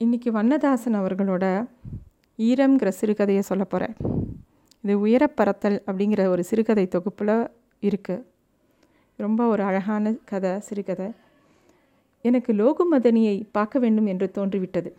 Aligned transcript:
இன்றைக்கி 0.00 0.30
வண்ணதாசன் 0.30 0.96
அவர்களோட 0.98 1.44
ஈரம்ங்கிற 2.38 2.88
சிறுகதையை 3.00 3.38
சொல்ல 3.38 3.64
போகிறேன் 3.64 3.94
இது 4.84 4.94
உயரப்பறத்தல் 5.04 5.78
அப்படிங்கிற 5.86 6.22
ஒரு 6.26 6.42
சிறுகதை 6.44 6.84
தொகுப்பில் 6.88 7.32
இருக்குது 7.82 8.24
ரொம்ப 9.18 9.46
ஒரு 9.46 9.62
அழகான 9.62 10.12
கதை 10.24 10.52
சிறுகதை. 10.60 11.08
எனக்கு 12.24 12.52
லோகுமதனியை 12.52 13.36
பார்க்க 13.50 13.78
வேண்டும் 13.78 14.06
என்று 14.06 14.30
தோன்றிவிட்டது. 14.34 14.90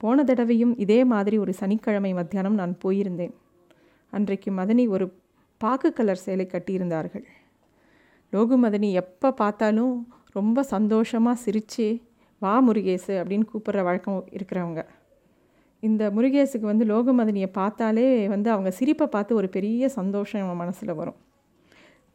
போன 0.00 0.24
தடவையும் 0.24 0.74
இதே 0.78 1.00
மாதிரி 1.04 1.38
ஒரு 1.38 1.52
சனிக்கிழமை 1.52 2.12
மத்தியானம் 2.12 2.54
நான் 2.54 2.76
போயிருந்தேன். 2.84 3.34
அன்றைக்கு 4.12 4.50
மதனி 4.50 4.86
ஒரு 4.88 5.06
பாக்கு 5.60 5.92
கலர் 5.92 6.24
சேலை 6.26 6.48
கட்டியிருந்தார்கள். 6.52 7.24
லோகுமதனி 8.32 8.90
எப்போ 8.92 9.30
பார்த்தாலும் 9.32 9.94
ரொம்ப 10.32 10.62
சந்தோஷமாக 10.74 11.42
சிரித்து 11.44 11.86
வா 12.44 12.54
முருகேசு 12.68 13.12
அப்படின்னு 13.20 13.46
கூப்பிட்ற 13.50 13.82
வழக்கம் 13.82 14.28
இருக்கிறவங்க. 14.32 14.80
இந்த 15.82 16.02
முருகேசுக்கு 16.10 16.66
வந்து 16.70 16.84
லோகமதனியை 16.84 17.48
பார்த்தாலே 17.52 18.28
வந்து 18.28 18.48
அவங்க 18.50 18.70
சிரிப்பை 18.70 19.06
பார்த்து 19.06 19.32
ஒரு 19.34 19.48
பெரிய 19.48 19.88
சந்தோஷம் 19.88 20.42
அவன் 20.42 20.56
மனசில் 20.56 20.92
வரும். 20.94 21.18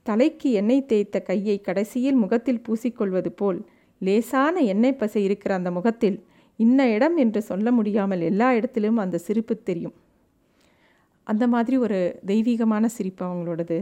தலைக்கு 0.05 0.50
எண்ணெய் 0.52 0.86
தேய்த்த 0.86 1.17
கையை 1.22 1.55
கடைசியில் 1.62 2.16
முகத்தில் 2.16 2.62
பூசிக்கொள்வது 2.67 3.31
போல் 3.36 3.59
லேசான 4.00 4.59
எண்ணெய் 4.73 5.00
பசை 5.02 5.22
இருக்கிற 5.23 5.53
அந்த 5.55 5.72
முகத்தில் 5.72 6.17
இன்ன 6.59 6.88
இடம் 6.89 7.17
என்று 7.17 7.41
சொல்ல 7.41 7.72
முடியாமல் 7.72 8.22
எல்லா 8.22 8.48
இடத்திலும் 8.53 8.98
அந்த 8.98 9.17
சிரிப்பு 9.17 9.55
தெரியும். 9.64 9.95
அந்த 11.27 11.48
மாதிரி 11.48 11.77
ஒரு 11.77 12.00
தெய்வீகமான 12.25 12.86
சிரிப்பு 12.98 13.23
அவங்களோடது. 13.25 13.77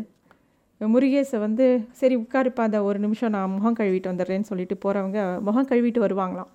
முருகேசை 0.82 1.38
வந்து 1.40 1.66
சரி 2.00 2.16
உட்காருப்பா 2.18 2.64
அந்த 2.68 2.80
ஒரு 2.88 2.98
நிமிஷம் 3.06 3.34
நான் 3.36 3.54
முகம் 3.56 3.78
கழுவிட்டு 3.80 4.10
வந்துடுறேன்னு 4.12 4.48
சொல்லிட்டு 4.50 4.76
போகிறவங்க 4.84 5.20
முகம் 5.48 5.70
கழுவிட்டு 5.72 6.00
வருவாங்களாம். 6.06 6.50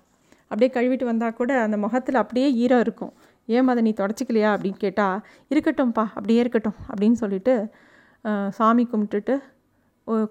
அப்படியே 0.51 0.69
கழுவிட்டு 0.75 1.05
வந்தால் 1.09 1.37
கூட 1.39 1.51
அந்த 1.65 1.77
முகத்தில் 1.77 2.19
அப்படியே 2.21 2.47
ஈரம் 2.63 2.83
இருக்கும். 2.85 3.13
ஏன் 3.49 3.71
அதை 3.73 3.81
நீ 3.87 3.91
தொடச்சிக்கலையா? 4.01 4.49
அப்படின்னு 4.55 4.79
கேட்டால் 4.83 5.17
இருக்கட்டும்ப்பா 5.53 6.05
அப்படியே 6.17 6.39
இருக்கட்டும் 6.43 6.77
அப்படின்னு 6.91 7.17
சொல்லிட்டு 7.23 7.53
சாமி 8.57 8.83
கும்பிட்டுட்டு 8.91 9.35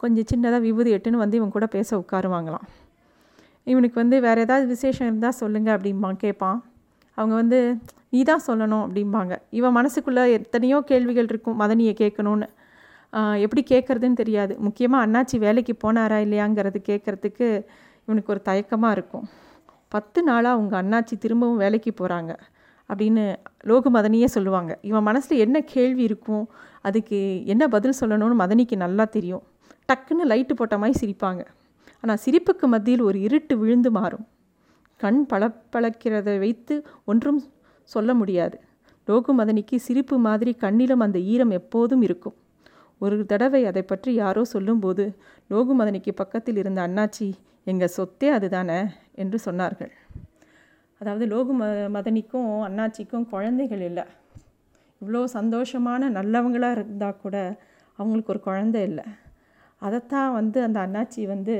கொஞ்சம் 0.02 0.28
சின்னதாக 0.30 0.60
விபூதி 0.66 0.90
எட்டுன்னு 0.96 1.22
வந்து 1.24 1.38
இவங்க 1.40 1.54
கூட 1.56 1.66
பேச 1.76 1.88
உட்காருவாங்களாம். 2.02 2.66
இவனுக்கு 3.72 3.96
வந்து 4.02 4.16
வேறு 4.26 4.40
ஏதாவது 4.44 4.66
விசேஷம் 4.66 5.06
இருந்தால் 5.08 5.38
சொல்லுங்கள் 5.42 5.74
அப்படிம்பான் 5.76 6.18
கேட்பான் 6.24 6.58
அவங்க 7.18 7.34
வந்து 7.42 7.58
நீ 8.14 8.20
தான் 8.30 8.44
சொல்லணும் 8.46 8.84
அப்படிம்பாங்க. 8.86 9.32
இவன் 9.58 9.76
மனசுக்குள்ளே 9.78 10.24
எத்தனையோ 10.38 10.78
கேள்விகள் 10.90 11.28
இருக்கும் 11.32 11.60
மதனியை 11.60 11.94
கேட்கணுன்னு 12.00 12.48
எப்படி 13.44 13.62
கேட்குறதுன்னு 13.70 14.20
தெரியாது. 14.20 14.52
முக்கியமாக 14.58 15.06
அண்ணாச்சி 15.06 15.38
வேலைக்கு 15.38 15.74
போனாரா 15.84 16.18
இல்லையாங்கிறது 16.26 16.78
கேட்குறதுக்கு 16.90 17.48
இவனுக்கு 18.06 18.32
ஒரு 18.34 18.42
தயக்கமாக 18.48 18.96
இருக்கும். 18.96 19.26
பத்து 19.88 20.20
நாளாக 20.22 20.60
உங்கள் 20.60 20.80
அண்ணாச்சி 20.82 21.14
திரும்பவும் 21.18 21.56
வேலைக்கு 21.56 21.90
போகிறாங்க 22.00 22.32
அப்படின்னு 22.90 23.24
லோகு 23.70 23.88
மதனியே 23.96 24.28
சொல்லுவாங்க. 24.36 24.72
இவன் 24.82 25.06
மனசில் 25.08 25.42
என்ன 25.44 25.60
கேள்வி 25.74 26.02
இருக்கும்? 26.02 26.44
அதுக்கு 26.80 27.18
என்ன 27.44 27.68
பதில் 27.68 27.98
சொல்லணும்னு 28.00 28.36
மதனிக்கு 28.42 28.76
நல்லா 28.76 29.04
தெரியும். 29.04 29.42
டக்குன்னு 29.88 30.24
லைட்டு 30.32 30.54
போட்ட 30.58 30.74
மாதிரி 30.78 30.94
சிரிப்பாங்க. 31.02 31.42
ஆனால் 32.02 32.20
சிரிப்புக்கு 32.24 32.66
மத்தியில் 32.74 33.06
ஒரு 33.08 33.18
இருட்டு 33.20 33.54
விழுந்து 33.58 33.90
மாறும். 33.90 34.26
கண் 35.00 35.20
பளப்பளக்கிறதை 35.30 36.34
வைத்து 36.38 36.74
ஒன்றும் 37.04 37.40
சொல்ல 37.90 38.14
முடியாது. 38.14 38.56
லோகு 39.08 39.32
மதனிக்கு 39.40 39.76
சிரிப்பு 39.86 40.16
மாதிரி 40.18 40.56
கண்ணிலும் 40.60 41.04
அந்த 41.06 41.18
ஈரம் 41.32 41.50
எப்போதும் 41.50 42.02
இருக்கும். 42.02 42.36
ஒரு 43.02 43.16
தடவை 43.26 43.60
அதை 43.66 43.82
பற்றி 43.82 44.10
யாரோ 44.14 44.42
சொல்லும்போது 44.44 45.04
லோகுமதனிக்கு 45.50 46.12
பக்கத்தில் 46.14 46.56
இருந்த 46.56 46.80
அண்ணாச்சி 46.88 47.28
எங்கள் 47.64 47.94
சொத்தே 47.96 48.28
அதுதானே? 48.28 48.78
என்று 49.14 49.38
சொன்னார்கள். 49.46 49.92
அதாவது 51.00 51.24
லோகு 51.26 51.52
ம 51.52 51.64
மதனிக்கும் 51.96 52.50
அண்ணாச்சிக்கும் 52.68 53.26
குழந்தைகள் 53.30 53.82
இல்லை. 53.88 54.04
இவ்வளோ 55.00 55.20
சந்தோஷமான 55.38 56.10
நல்லவங்களாக 56.18 56.76
இருந்தால் 56.76 57.20
கூட 57.22 57.36
அவங்களுக்கு 57.98 58.32
ஒரு 58.34 58.40
குழந்தை 58.40 58.82
இல்லை. 58.82 59.04
அதைத்தான் 59.82 60.32
வந்து 60.32 60.58
அந்த 60.62 60.78
அண்ணாச்சி 60.86 61.22
வந்து 61.26 61.54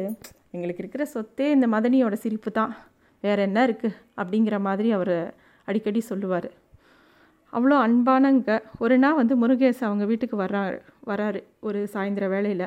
எங்களுக்கு 0.55 0.83
இருக்கிற 0.85 1.05
சொத்தே 1.15 1.47
இந்த 1.51 1.67
மதனியோட 1.67 2.17
சிரிப்பு 2.25 2.51
தான். 2.53 2.73
வேறு 3.25 3.43
என்ன 3.43 3.59
இருக்குது 3.67 3.99
அப்படிங்கிற 4.21 4.57
மாதிரி 4.61 4.91
அவர் 4.93 5.17
அடிக்கடி 5.69 6.01
சொல்லுவார். 6.11 6.51
அவ்வளோ 7.53 7.77
அன்பானங்க 7.87 8.53
ஒரு 8.79 8.97
நாள் 8.99 9.19
வந்து 9.21 9.35
முருகேஷ் 9.41 9.83
அவங்க 9.89 10.05
வீட்டுக்கு 10.11 10.37
வர்றாரு 10.37 10.79
வராரு 11.07 11.41
ஒரு 11.61 11.81
சாயந்தர 11.93 12.27
வேலையில் 12.29 12.67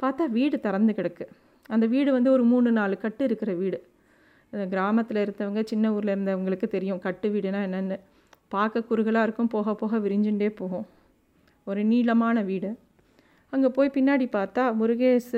பார்த்தா 0.00 0.24
வீடு 0.36 0.56
திறந்து 0.60 0.92
கிடக்கு. 0.92 1.24
அந்த 1.68 1.84
வீடு 1.86 2.10
வந்து 2.12 2.30
ஒரு 2.30 2.44
மூணு 2.44 2.70
நாலு 2.72 2.94
கட்டு 2.98 3.22
இருக்கிற 3.24 3.52
வீடு. 3.54 3.78
கிராமத்தில் 4.72 5.20
இருந்தவங்க 5.24 5.62
சின்ன 5.64 5.92
ஊரில் 5.92 6.12
இருந்தவங்களுக்கு 6.14 6.66
தெரியும் 6.74 7.02
கட்டு 7.06 7.28
வீடுனா 7.28 7.60
என்னென்னு. 7.68 7.96
பார்க்க 8.54 8.82
குறுகலாக 8.90 9.26
இருக்கும் 9.26 9.52
போக 9.54 9.74
போக 9.74 9.98
விரிஞ்சுட்டே 9.98 10.48
போகும். 10.60 10.86
ஒரு 11.64 11.84
நீளமான 11.84 12.42
வீடு. 12.50 12.70
அங்கே 13.52 13.68
போய் 13.76 13.94
பின்னாடி 13.96 14.26
பார்த்தா 14.38 14.64
முருகேஷ் 14.80 15.32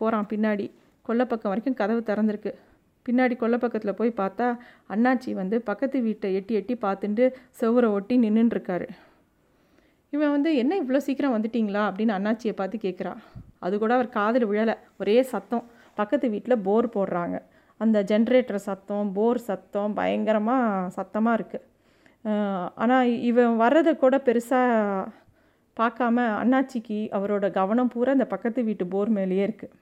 போகிறான் 0.00 0.28
பின்னாடி. 0.32 0.66
கொல்லப்பக்கம் 1.08 1.52
வரைக்கும் 1.52 1.78
கதவு 1.80 2.02
திறந்துருக்கு. 2.10 2.52
பின்னாடி 3.08 3.36
கொல்லை 3.42 3.58
பக்கத்தில் 3.64 3.98
போய் 4.00 4.18
பார்த்தா 4.22 4.46
அண்ணாச்சி 4.94 5.32
வந்து 5.42 5.58
பக்கத்து 5.68 6.00
வீட்டை 6.08 6.30
எட்டி 6.38 6.54
எட்டி 6.60 6.76
பார்த்துட்டு 6.86 7.26
செவரை 7.60 7.90
ஒட்டி 7.98 8.16
நின்றுருக்காரு 8.24 8.88
இவன் 10.12 10.34
வந்து 10.34 10.50
என்ன 10.62 10.72
இவ்வளோ 10.82 11.00
சீக்கிரம் 11.06 11.34
வந்துட்டிங்களா? 11.36 11.82
அப்படின்னு 11.88 12.12
அண்ணாச்சியை 12.18 12.54
பார்த்து 12.56 12.76
கேட்குறா 12.84 13.12
அது 13.66 13.74
கூட 13.78 13.92
அவர் 13.96 14.16
காதில் 14.16 14.48
விழலை. 14.50 14.74
ஒரே 15.00 15.16
சத்தம். 15.32 15.64
பக்கத்து 15.98 16.26
வீட்டில் 16.34 16.62
போர் 16.66 16.86
போடுறாங்க. 16.96 17.36
அந்த 17.80 17.98
ஜென்ரேட்டர் 18.10 18.66
சத்தம் 18.68 19.08
போர் 19.16 19.40
சத்தம் 19.48 19.92
பயங்கரமாக 19.98 20.90
சத்தமாக 20.96 21.38
இருக்குது 21.38 21.66
ஆனால் 22.82 23.10
இவன் 23.28 23.52
வர்றதை 23.56 23.92
கூட 23.96 24.16
பெருசாக 24.26 25.10
பார்க்காம 25.76 26.24
அண்ணாச்சிக்கு 26.42 26.98
அவரோட 27.18 27.46
கவனம் 27.58 27.92
பூரா 27.92 28.14
அந்த 28.16 28.26
பக்கத்து 28.32 28.60
வீட்டு 28.68 28.84
போர் 28.94 29.10
மேலேயே 29.18 29.44
இருக்குது 29.48 29.74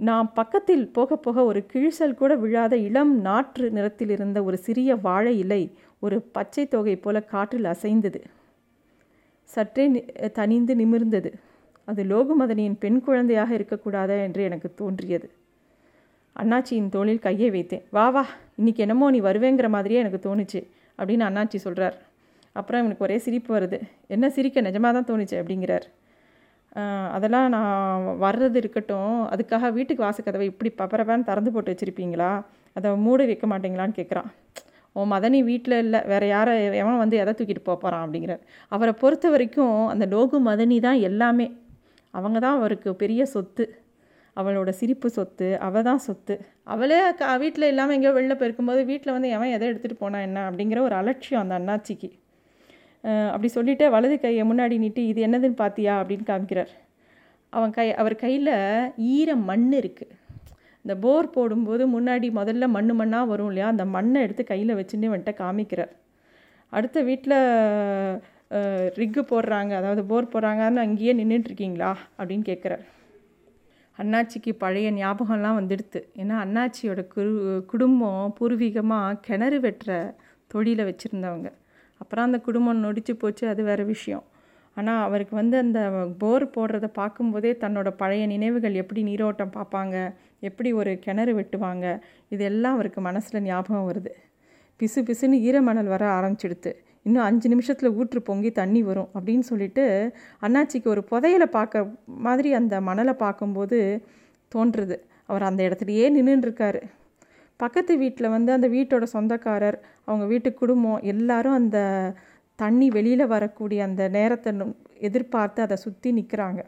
நாம் 0.00 0.32
பக்கத்தில் 0.34 0.88
போக 0.88 1.16
போக 1.16 1.44
ஒரு 1.44 1.60
கிழிசல் 1.72 2.14
கூட 2.14 2.32
விழாத 2.36 2.76
இளம் 2.76 3.12
நாற்று 3.20 3.70
நிறத்தில் 3.70 4.08
இருந்த 4.08 4.38
ஒரு 4.42 4.56
சிறிய 4.56 4.96
வாழை 4.96 5.38
இலை 5.38 5.62
ஒரு 5.98 6.16
பச்சை 6.20 6.64
தொகை 6.68 6.96
போல 6.96 7.20
காற்றில் 7.20 7.64
அசைந்தது. 7.64 8.20
சற்றே 9.50 9.84
தனிந்து 10.32 10.74
நிமிர்ந்தது. 10.76 11.30
அது 11.88 12.02
லோகுமதனியின் 12.04 12.78
பெண் 12.78 13.00
குழந்தையாக 13.00 13.50
இருக்கக்கூடாதா 13.58 14.16
என்று 14.22 14.42
எனக்கு 14.42 14.74
தோன்றியது. 14.74 15.28
அண்ணாச்சியின் 16.36 16.88
தோளில் 16.88 17.18
கையை 17.18 17.50
வைத்தேன். 17.50 17.84
வா 17.90 18.08
வா 18.08 18.24
இன்றைக்கி 18.58 18.76
என்னமோ 18.76 19.10
நீ 19.10 19.20
வருவேங்கிற 19.20 19.68
மாதிரியே 19.68 20.00
எனக்கு 20.04 20.20
தோணுச்சு 20.28 20.60
அப்படின்னு 20.98 21.24
அண்ணாச்சி 21.28 21.56
சொல்கிறார் 21.56 21.96
அப்புறம் 22.52 22.84
எனக்கு 22.84 23.04
ஒரே 23.04 23.18
சிரிப்பு 23.18 23.50
வருது. 23.56 23.78
என்ன 24.06 24.30
சிரிக்க? 24.30 24.60
நிஜமாக 24.60 24.92
தான் 24.92 25.08
தோணுச்சு? 25.10 25.36
அப்படிங்கிறார். 25.40 25.86
அதெல்லாம் 27.16 27.48
நான் 27.56 28.06
வர்றது 28.24 28.58
இருக்கட்டும். 28.62 29.14
அதுக்காக 29.34 29.70
வீட்டுக்கு 29.76 30.04
வாசக்கதவை 30.06 30.46
இப்படி 30.52 30.70
பப்பரப்பான்னு 30.80 31.28
திறந்து 31.30 31.52
போட்டு 31.54 31.72
வச்சுருப்பீங்களா? 31.72 32.30
அதை 32.76 32.90
மூடி 33.06 33.24
வைக்க 33.30 33.46
மாட்டீங்களான்னு 33.52 33.98
கேட்குறான் 34.00 34.28
உன் 34.96 35.10
மதனி 35.12 35.38
வீட்டில் 35.50 35.76
இல்லை. 35.84 36.00
வேறு 36.12 36.26
யாரை 36.34 36.52
எவன் 36.82 37.00
வந்து 37.02 37.16
எதை 37.22 37.32
தூக்கிட்டு 37.38 37.62
போகிறான் 37.68 38.04
அப்படிங்கிறார். 38.04 38.42
அவரை 38.72 38.92
பொறுத்த 39.02 39.30
வரைக்கும் 39.34 39.74
அந்த 39.92 40.04
லோகு 40.14 40.38
மதனி 40.50 40.78
தான் 40.86 41.00
எல்லாமே. 41.08 41.46
அவங்க 42.14 42.38
தான் 42.46 42.58
அவருக்கு 42.60 42.90
பெரிய 43.02 43.22
சொத்து. 43.34 43.64
அவளோட 44.36 44.70
சிரிப்பு 44.80 45.08
சொத்து. 45.18 45.48
அவள் 45.66 45.86
தான் 45.88 46.02
சொத்து. 46.06 46.34
அவளே 46.74 47.00
க 47.20 47.36
வீட்டில் 47.42 47.70
இல்லாமல் 47.72 47.96
எங்கேயோ 47.96 48.14
வெளில 48.18 48.34
போயிருக்கும்போது 48.40 48.80
வீட்டில் 48.92 49.14
வந்து 49.16 49.28
எவன் 49.36 49.54
எதை 49.56 49.66
எடுத்துகிட்டு 49.70 50.02
போனா 50.04 50.20
என்ன 50.28 50.38
அப்படிங்கிற 50.50 50.80
ஒரு 50.88 50.96
அலட்சியம் 51.00 51.42
அந்த 51.44 51.54
அண்ணாச்சிக்கு. 51.60 52.10
அப்படி 53.32 53.48
சொல்லிவிட்டு 53.56 53.86
வலது 53.94 54.16
கையை 54.20 54.44
முன்னாடி 54.50 54.76
நீட்டி 54.84 55.02
இது 55.10 55.20
என்னதுன்னு 55.26 55.58
பார்த்தியா 55.62 55.94
அப்படின்னு 56.00 56.26
காமிக்கிறார். 56.30 56.72
அவன் 57.52 57.74
கை 57.76 57.86
அவர் 58.02 58.14
கையில் 58.22 58.54
ஈர 59.14 59.28
மண் 59.48 59.68
இருக்குது 59.80 60.14
இந்த 60.84 60.94
போர் 61.04 61.34
போடும்போது 61.36 61.84
முன்னாடி 61.94 62.26
முதல்ல 62.38 62.64
மண் 62.76 62.92
மண்ணாக 62.98 63.30
வரும் 63.30 63.48
இல்லையா? 63.50 63.68
அந்த 63.74 63.84
மண்ணை 63.94 64.18
எடுத்து 64.22 64.42
கையில் 64.50 64.78
வச்சுன்னு 64.80 65.12
வந்துட்டு 65.12 65.32
காமிக்கிறார். 65.42 65.92
அடுத்த 66.72 66.98
வீட்டில் 67.08 67.38
ரிக்கு 69.00 69.22
போடுறாங்க. 69.30 69.72
அதாவது 69.80 70.02
போர் 70.10 70.32
போடுறாங்கன்னு 70.32 70.84
அங்கேயே 70.86 71.12
நின்றுட்டுருக்கீங்களா 71.20 71.90
அப்படின்னு 72.18 72.44
கேட்குறார். 72.50 72.84
அண்ணாச்சிக்கு 73.98 74.52
பழைய 74.62 74.88
ஞாபகம்லாம் 75.00 75.58
வந்துடுது 75.60 76.00
ஏன்னா 76.22 76.36
அண்ணாச்சியோட 76.44 77.02
குரு 77.14 77.32
குடும்பம் 77.72 78.34
பூர்வீகமாக 78.38 79.18
கிணறு 79.26 79.58
வெட்டுற 79.66 79.92
தொழிலை 80.52 80.84
வச்சுருந்தவங்க. 80.90 81.50
அப்புறம் 82.00 82.24
அந்த 82.24 82.38
குடும்பம் 82.40 82.82
நொடிச்சு 82.84 83.12
போச்சு 83.12 83.48
அது 83.48 83.62
வேறு 83.62 83.84
விஷயம். 83.84 84.24
ஆனால் 84.76 85.02
அவருக்கு 85.02 85.34
வந்து 85.34 85.56
அந்த 85.58 85.80
போர் 86.18 86.44
போடுறத 86.56 86.86
பார்க்கும்போதே 86.92 87.52
தன்னோட 87.60 87.88
பழைய 87.96 88.26
நினைவுகள் 88.26 88.74
எப்படி 88.74 89.02
நீரோட்டம் 89.02 89.54
பார்ப்பாங்க 89.56 89.96
எப்படி 90.40 90.72
ஒரு 90.72 90.98
கிணறு 90.98 91.34
வெட்டுவாங்க 91.34 91.86
இதெல்லாம் 92.28 92.72
அவருக்கு 92.72 93.00
மனசில் 93.00 93.42
ஞாபகம் 93.42 93.88
வருது. 93.90 94.12
பிசு 94.80 95.00
பிசுன்னு 95.02 95.38
ஈரமணல் 95.48 95.86
வர 95.86 96.04
ஆரம்பிச்சிடுது 96.18 96.72
இன்னும் 97.02 97.24
அஞ்சு 97.24 97.48
நிமிஷத்தில் 97.48 97.90
ஊற்று 97.90 98.20
பொங்கி 98.22 98.50
தண்ணி 98.52 98.82
வரும் 98.82 99.10
அப்படின்னு 99.14 99.40
சொல்லிட்டு 99.40 99.84
அண்ணாச்சிக்கு 100.42 100.88
ஒரு 100.88 101.04
புதையலை 101.10 101.46
பார்க்க 101.46 101.86
மாதிரி 102.06 102.52
அந்த 102.52 102.80
மணலை 102.80 103.14
பார்க்கும்போது 103.14 103.78
தோன்றுறது 104.54 104.96
அவர் 105.28 105.42
அந்த 105.42 105.60
இடத்துலையே 105.68 106.06
நின்றுருக்காரு 106.16 106.80
பக்கத்து 107.60 107.92
வீட்டில் 107.98 108.34
வந்து 108.36 108.50
அந்த 108.52 108.68
வீட்டோட 108.68 109.04
சொந்தக்காரர் 109.12 109.78
அவங்க 110.04 110.24
வீட்டு 110.26 110.50
குடும்பம் 110.54 111.04
எல்லாரும் 111.12 111.58
அந்த 111.60 111.78
தண்ணி 112.58 112.88
வெளியில் 112.88 113.32
வரக்கூடிய 113.34 113.80
அந்த 113.84 114.02
நேரத்தை 114.08 114.52
எதிர்பார்த்து 115.08 115.60
அதை 115.62 115.76
சுற்றி 115.76 116.10
நிற்கிறாங்க 116.18 116.60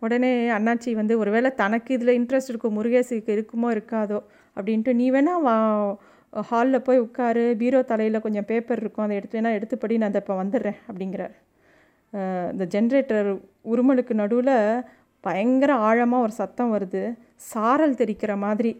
உடனே 0.00 0.30
அண்ணாச்சி 0.48 0.90
வந்து 0.94 1.14
ஒருவேளை 1.18 1.50
தனக்கு 1.54 1.90
இதில் 1.96 2.16
இன்ட்ரெஸ்ட் 2.18 2.48
இருக்கும் 2.48 2.76
முருகேசுக்கு 2.78 3.32
இருக்குமோ 3.36 3.68
இருக்காதோ? 3.76 4.18
அப்படின்ட்டு 4.56 4.92
நீ 5.00 5.06
வேணால் 5.10 5.42
வா 5.42 5.56
ஹாலில் 6.32 6.84
போய் 6.86 7.02
உட்காரு 7.04 7.44
பீரோ 7.60 7.80
தலையில் 7.82 8.22
கொஞ்சம் 8.22 8.46
பேப்பர் 8.50 8.80
இருக்கும் 8.80 9.04
அதை 9.04 9.16
எடுத்து 9.16 9.36
வேணால் 9.38 9.56
எடுத்துப்படி 9.58 9.94
நான் 9.98 10.10
அதை 10.12 10.20
இப்போ 10.22 10.34
வந்துடுறேன் 10.42 10.78
அப்படிங்கிறார். 10.88 11.34
இந்த 12.52 12.64
ஜென்ரேட்டர் 12.74 13.28
உருமலுக்கு 13.72 14.14
நடுவில் 14.22 14.56
பயங்கர 15.24 15.72
ஆழமாக 15.88 16.24
ஒரு 16.26 16.34
சத்தம் 16.40 16.72
வருது. 16.76 17.02
சாரல் 17.50 17.98
தெரிக்கிற 18.00 18.32
மாதிரி 18.36 18.72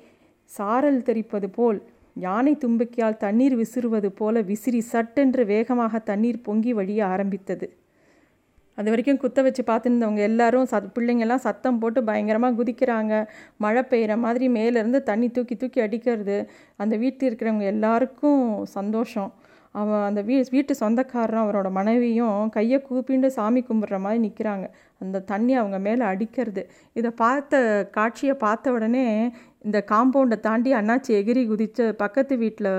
சாரல் 0.57 1.03
தெரிப்பது 1.03 1.49
போல் 1.51 1.79
யானை 2.17 2.53
தும்பிக்கையால் 2.65 3.17
தண்ணீர் 3.17 3.57
விசிறுவது 3.57 4.09
போல 4.21 4.41
விசிறி 4.41 4.81
சட்டென்று 4.93 5.43
வேகமாக 5.45 5.99
தண்ணீர் 5.99 6.45
பொங்கி 6.47 6.73
வழிய 6.73 7.01
ஆரம்பித்தது. 7.07 7.67
அது 8.79 8.89
வரைக்கும் 8.91 9.19
குத்த 9.19 9.43
வச்சு 9.43 9.63
பார்த்துருந்தவங்க 9.63 10.23
எல்லாரும் 10.31 10.67
சத் 10.71 10.93
பிள்ளைங்கள்லாம் 10.95 11.45
சத்தம் 11.47 11.79
போட்டு 11.79 12.01
பயங்கரமாக 12.05 12.57
குதிக்கிறாங்க. 12.61 13.15
மழை 13.57 13.83
பெய்கிற 13.91 14.17
மாதிரி 14.17 14.49
மேலேருந்து 14.49 15.01
தண்ணி 15.03 15.29
தூக்கி 15.29 15.57
தூக்கி 15.57 15.81
அடிக்கிறது. 15.81 16.37
அந்த 16.77 16.97
வீட்டில் 16.97 17.29
இருக்கிறவங்க 17.29 17.67
எல்லாருக்கும் 17.75 18.65
சந்தோஷம். 18.65 19.31
அவன் 19.75 20.05
அந்த 20.07 20.21
வீ 20.23 20.37
வீட்டு 20.55 20.73
சொந்தக்காரரும் 20.81 21.43
அவரோட 21.45 21.69
மனைவியும் 21.71 22.49
கையை 22.57 22.79
கூப்பிண்டு 22.89 23.29
சாமி 23.37 23.61
கும்பிட்ற 23.69 23.99
மாதிரி 24.01 24.21
நிற்கிறாங்க 24.27 24.67
அந்த 24.99 25.23
தண்ணி 25.31 25.55
அவங்க 25.55 25.79
மேலே 25.79 26.05
அடிக்கிறது. 26.13 26.63
இதை 26.99 27.11
பார்த்த 27.23 27.61
காட்சியை 27.93 28.35
பார்த்த 28.35 28.73
உடனே 28.73 29.05
இந்த 29.67 29.79
காம்பவுண்டை 29.93 30.39
தாண்டி 30.41 30.73
அண்ணாச்சி 30.73 31.13
எகிரி 31.21 31.45
குதித்து 31.47 31.85
பக்கத்து 32.03 32.37
வீட்டில் 32.37 32.73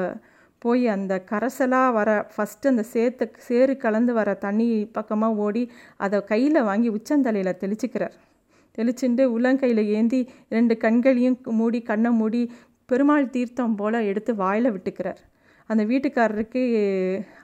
போய் 0.61 0.83
அந்த 0.95 1.13
கரசலாக 1.31 1.95
வர 1.99 2.09
ஃபஸ்ட்டு 2.33 2.71
அந்த 2.73 2.83
சேத்து 2.93 3.25
சேறு 3.47 3.73
கலந்து 3.77 4.13
வர 4.19 4.29
தண்ணி 4.45 4.67
பக்கமாக 4.97 5.41
ஓடி 5.45 5.63
அதை 5.97 6.19
கையில் 6.23 6.67
வாங்கி 6.69 6.89
உச்சந்தலையில் 6.97 7.59
தெளிச்சுக்கிறார். 7.63 8.15
தெளிச்சுண்டு 8.77 9.23
உள்ளங்கையில் 9.35 9.83
ஏந்தி 9.97 10.21
ரெண்டு 10.49 10.73
கண்களையும் 10.77 11.39
மூடி 11.59 11.81
கண்ணை 11.81 12.11
மூடி 12.19 12.41
பெருமாள் 12.85 13.33
தீர்த்தம் 13.35 13.75
போல் 13.75 14.05
எடுத்து 14.11 14.31
வாயில் 14.35 14.73
விட்டுக்கிறார். 14.73 15.19
அந்த 15.71 15.83
வீட்டுக்காரருக்கு 15.91 16.61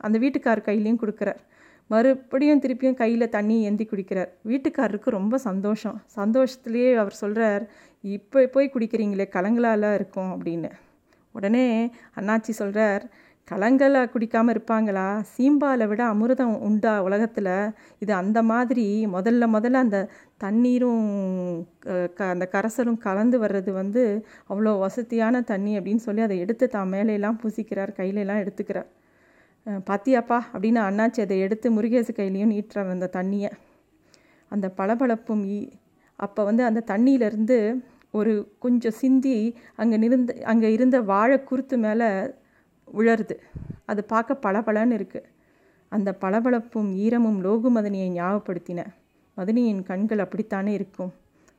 அந்த 0.05 0.15
வீட்டுக்கார் 0.19 0.67
கையிலையும் 0.67 1.01
கொடுக்குறார். 1.03 1.41
மறுபடியும் 1.91 2.61
திருப்பியும் 2.61 2.99
கையில் 3.01 3.33
தண்ணி 3.35 3.57
ஏந்தி 3.67 3.85
குடிக்கிறார். 3.91 4.31
வீட்டுக்காரருக்கு 4.47 5.09
ரொம்ப 5.19 5.35
சந்தோஷம். 5.49 5.97
சந்தோஷத்துலேயே 6.15 6.89
அவர் 7.03 7.21
சொல்கிறார் 7.23 7.63
இப்போ 8.01 8.45
போய் 8.55 8.73
குடிக்கிறீங்களே 8.73 9.27
கலங்களால 9.37 9.93
இருக்கும் 9.99 10.31
அப்படின்னு. 10.33 10.71
உடனே 11.31 11.65
அண்ணாச்சி 12.19 12.53
சொல்கிறார் 12.61 13.03
கலங்களை 13.47 13.99
குடிக்காமல் 14.13 14.53
இருப்பாங்களா? 14.53 15.05
சீம்பாலை 15.33 15.85
விட 15.89 16.01
அமிர்தம் 16.13 16.55
உண்டா 16.67 16.93
உலகத்தில்? 17.07 17.53
இது 18.03 18.11
அந்த 18.21 18.39
மாதிரி 18.51 18.85
முதல்ல 19.15 19.47
முதல்ல 19.55 19.83
அந்த 19.85 19.99
தண்ணீரும் 20.43 21.05
க 22.17 22.27
அந்த 22.33 22.45
கரசலும் 22.55 22.99
கலந்து 23.05 23.37
வர்றது 23.43 23.71
வந்து 23.81 24.03
அவ்வளோ 24.51 24.73
வசதியான 24.85 25.41
தண்ணி 25.51 25.73
அப்படின்னு 25.79 26.05
சொல்லி 26.07 26.23
அதை 26.25 26.37
எடுத்து 26.45 26.67
தான் 26.75 26.91
மேலையெல்லாம் 26.93 27.39
பூசிக்கிறார் 27.43 27.93
கையிலெல்லாம் 27.99 28.41
எடுத்துக்கிறார். 28.43 28.89
பாத்தியாப்பா 29.89 30.39
அப்படின்னு 30.53 30.81
அண்ணாச்சி 30.89 31.21
அதை 31.25 31.37
எடுத்து 31.45 31.69
முருகேசு 31.77 32.11
கையிலையும் 32.19 32.53
நீட்டுறார் 32.55 32.93
அந்த 32.95 33.09
தண்ணியை. 33.17 33.51
அந்த 34.51 34.67
பளபளப்பும் 34.79 35.45
அப்போ 36.19 36.41
வந்து 36.49 36.63
அந்த 36.69 36.83
தண்ணியிலேருந்து 36.91 37.57
ஒரு 38.17 38.33
கொஞ்சம் 38.63 38.97
சிந்தி 39.01 39.37
அங்கே 39.81 39.97
நிறுந்த 40.03 40.35
அங்கே 40.51 40.69
இருந்த 40.75 40.97
வாழை 41.11 41.37
குருத்து 41.49 41.75
மேலே 41.85 42.07
உழருது 42.93 43.35
அது 43.85 44.03
பார்க்க 44.03 44.43
பளபளன்னு 44.45 44.97
இருக்குது 44.99 45.29
அந்த 45.89 46.17
பளபளப்பும் 46.21 46.89
ஈரமும் 46.95 47.39
லோகு 47.45 47.69
மதனியை 47.75 48.09
ஞாபகப்படுத்தின. 48.09 48.85
மதனியின் 49.37 49.83
கண்கள் 49.83 50.17
அப்படித்தானே 50.17 50.73
இருக்கும். 50.73 51.13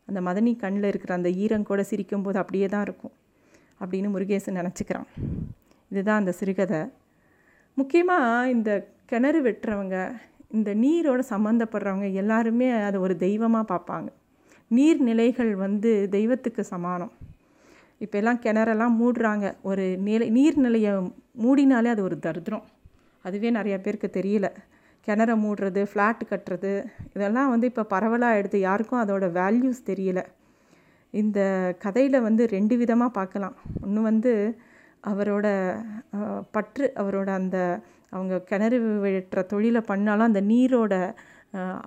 அந்த 0.06 0.20
மதனி 0.20 0.56
கண்ணில் 0.56 0.84
இருக்கிற 0.84 1.14
அந்த 1.14 1.30
ஈரம் 1.30 1.62
கூட 1.62 1.84
சிரிக்கும்போது 1.90 2.36
அப்படியே 2.36 2.66
தான் 2.66 2.82
இருக்கும் 2.82 3.14
அப்படின்னு 3.80 4.08
முருகேசன் 4.14 4.58
நினச்சிக்கிறான். 4.60 5.08
இதுதான் 5.90 6.20
அந்த 6.22 6.32
சிறுகதை. 6.32 6.80
முக்கியமாக 7.74 8.48
இந்த 8.50 8.70
கிணறு 9.06 9.42
வெட்டுறவங்க 9.42 10.12
இந்த 10.50 10.74
நீரோட 10.74 11.22
சம்மந்தப்படுறவங்க 11.30 12.12
எல்லாருமே 12.12 12.70
அதை 12.70 13.00
ஒரு 13.00 13.16
தெய்வமாக 13.16 13.70
பார்ப்பாங்க. 13.72 14.08
நீர்நிலைகள் 14.70 15.54
வந்து 15.54 16.08
தெய்வத்துக்கு 16.10 16.64
சமானம். 16.64 17.12
இப்போ 18.04 18.16
எல்லாம் 18.20 18.40
கிணறெல்லாம் 18.44 18.94
மூடுறாங்க. 19.00 19.46
ஒரு 19.70 19.84
நிலை 20.08 20.26
நீர்நிலையை 20.38 20.92
மூடினாலே 21.44 21.90
அது 21.94 22.02
ஒரு 22.08 22.18
தரித்திரம். 22.26 22.64
அதுவே 23.26 23.50
நிறையா 23.58 23.78
பேருக்கு 23.84 24.08
தெரியல. 24.18 24.48
கிணற 25.06 25.32
மூடுறது 25.44 25.82
ஃப்ளாட் 25.90 26.22
கட்டுறது 26.30 26.72
இதெல்லாம் 27.14 27.50
வந்து 27.52 27.66
இப்போ 27.70 27.84
பரவலாக 27.92 28.38
எடுத்து 28.40 28.58
யாருக்கும் 28.60 29.02
அதோட 29.04 29.26
வேல்யூஸ் 29.40 29.80
தெரியல. 29.90 30.22
இந்த 31.10 31.40
கதையில் 31.84 32.24
வந்து 32.28 32.42
ரெண்டு 32.56 32.74
விதமாக 32.76 33.16
பார்க்கலாம். 33.18 33.54
ஒன்று 33.84 34.00
வந்து 34.10 34.32
அவரோட 35.10 35.46
பற்று 36.50 36.86
அவரோட 37.00 37.28
அந்த 37.40 37.58
அவங்க 38.14 38.34
கிணறு 38.50 38.78
வெட்டுற 39.04 39.40
தொழிலை 39.52 39.80
பண்ணாலும் 39.90 40.28
அந்த 40.30 40.40
நீரோட 40.52 40.94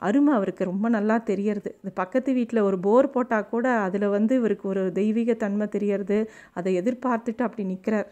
அருமை 0.08 0.34
அவருக்கு. 0.34 0.64
ரொம்ப 0.64 0.90
நல்லா 0.90 1.18
தெரியறது. 1.18 1.70
இந்த 1.82 1.92
பக்கத்து 2.02 2.34
வீட்டில் 2.34 2.62
ஒரு 2.62 2.80
போர் 2.80 3.14
போட்டால் 3.16 3.50
கூட 3.50 3.66
அதில் 3.78 4.08
வந்து 4.10 4.36
இவருக்கு 4.36 4.66
ஒரு 4.70 4.84
தெய்வீக 4.92 5.34
தன்மை 5.34 5.68
தெரியறது. 5.68 6.18
அதை 6.54 6.72
எதிர்பார்த்துட்டு 6.82 7.44
அப்படி 7.48 7.64
நிற்கிறார் 7.64 8.10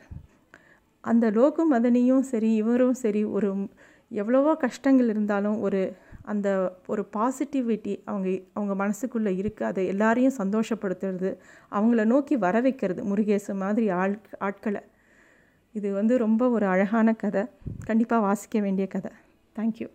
அந்த 1.03 1.25
லோகு 1.31 1.63
மதனியும் 1.73 2.25
சரி 2.31 2.55
இவரும் 2.55 2.97
சரி 3.03 3.23
ஒரு 3.23 3.49
எவ்வளவோ 4.11 4.55
கஷ்டங்கள் 4.55 5.09
இருந்தாலும் 5.09 5.57
ஒரு 5.61 5.81
அந்த 6.31 6.47
ஒரு 6.85 7.03
பாசிட்டிவிட்டி 7.15 7.93
அவங்க 8.05 8.29
அவங்க 8.53 8.73
மனசுக்குள்ளே 8.83 9.31
இருக்குது 9.41 9.69
அதை 9.71 9.83
எல்லாரையும் 9.87 10.37
சந்தோஷப்படுத்துறது. 10.37 11.29
அவங்கள 11.71 12.03
நோக்கி 12.05 12.35
வர 12.45 12.61
வைக்கிறது 12.61 13.03
முருகேசு 13.03 13.53
மாதிரி 13.63 13.89
ஆள் 13.89 14.15
ஆட்களை. 14.39 14.81
இது 15.75 15.89
வந்து 15.93 16.17
ரொம்ப 16.17 16.49
ஒரு 16.49 16.65
அழகான 16.65 17.13
கதை. 17.13 17.43
கண்டிப்பாக 17.85 18.25
வாசிக்க 18.27 18.59
வேண்டிய 18.59 18.87
கதை. 18.87 19.11
தேங்க்யூ 19.55 19.87